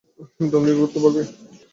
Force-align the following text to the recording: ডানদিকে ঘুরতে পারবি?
ডানদিকে 0.41 0.77
ঘুরতে 0.79 0.97
পারবি? 1.03 1.21